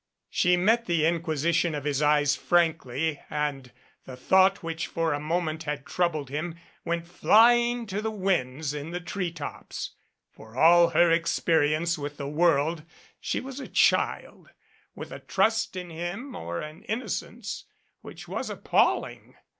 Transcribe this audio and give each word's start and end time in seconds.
She 0.31 0.57
met 0.57 0.87
the 0.87 1.05
inquisition 1.05 1.75
of 1.75 1.83
his 1.83 2.01
eyes 2.01 2.35
frankly 2.35 3.21
and 3.29 3.71
the 4.05 4.17
thought 4.17 4.63
which 4.63 4.87
for 4.87 5.13
a 5.13 5.19
moment 5.19 5.65
had 5.65 5.85
troubled 5.85 6.31
him 6.31 6.55
went 6.83 7.05
flying 7.05 7.85
to 7.85 8.01
the 8.01 8.09
winds 8.09 8.73
in 8.73 8.89
the 8.89 8.99
treetops. 8.99 9.91
For 10.31 10.57
all 10.57 10.89
her 10.89 11.11
experience 11.11 11.99
with 11.99 12.17
the 12.17 12.27
world 12.27 12.81
she 13.19 13.39
was 13.39 13.59
a 13.59 13.67
child 13.67 14.49
with 14.95 15.11
a 15.11 15.19
trust 15.19 15.75
in 15.75 15.91
him 15.91 16.35
or 16.35 16.61
an 16.61 16.81
in 16.85 17.01
nocence 17.03 17.65
which 18.01 18.27
was 18.27 18.49
appalling. 18.49 19.35